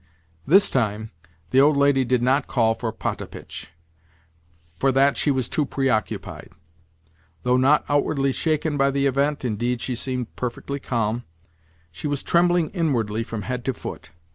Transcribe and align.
This 0.47 0.71
time 0.71 1.11
the 1.51 1.61
old 1.61 1.77
lady 1.77 2.03
did 2.03 2.23
not 2.23 2.47
call 2.47 2.73
for 2.73 2.91
Potapitch; 2.91 3.67
for 4.73 4.91
that 4.91 5.15
she 5.15 5.29
was 5.29 5.47
too 5.47 5.63
preoccupied. 5.63 6.49
Though 7.43 7.55
not 7.57 7.85
outwardly 7.87 8.31
shaken 8.31 8.77
by 8.77 8.89
the 8.89 9.05
event 9.05 9.45
(indeed, 9.45 9.79
she 9.79 9.93
seemed 9.93 10.35
perfectly 10.35 10.79
calm), 10.79 11.23
she 11.91 12.07
was 12.07 12.23
trembling 12.23 12.71
inwardly 12.71 13.21
from 13.23 13.43
head 13.43 13.63
to 13.65 13.75
foot. 13.75 14.09